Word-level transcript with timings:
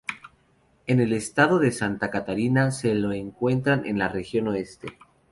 En 0.87 0.99
el 0.99 1.13
estado 1.13 1.59
de 1.59 1.71
Santa 1.71 2.09
Catarina 2.09 2.71
se 2.71 2.95
lo 2.95 3.13
encuentra 3.13 3.75
en 3.85 3.99
la 3.99 4.07
región 4.09 4.47
oeste. 4.47 4.97